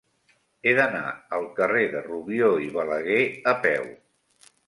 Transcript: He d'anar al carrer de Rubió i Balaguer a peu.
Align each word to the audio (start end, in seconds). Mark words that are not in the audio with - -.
He 0.69 0.71
d'anar 0.79 1.11
al 1.39 1.43
carrer 1.59 1.83
de 1.91 2.01
Rubió 2.07 2.49
i 2.67 2.71
Balaguer 2.79 3.21
a 3.55 3.57
peu. 3.67 3.87